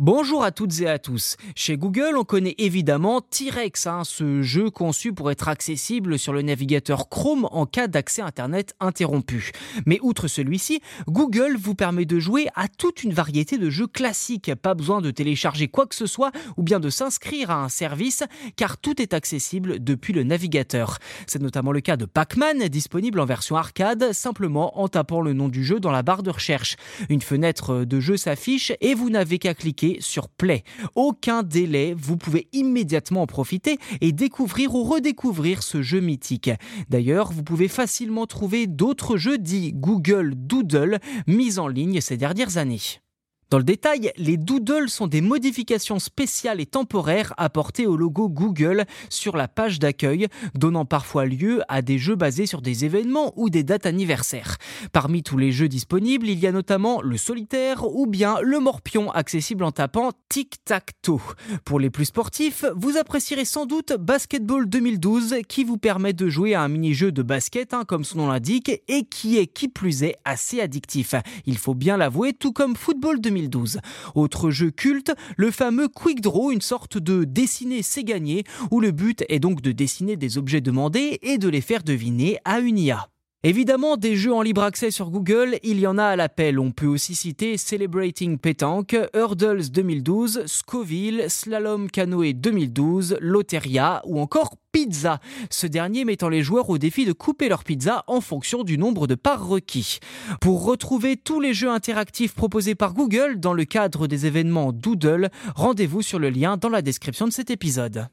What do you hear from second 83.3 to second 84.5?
Évidemment, des jeux en